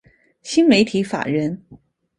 [0.41, 1.63] 新媒体法人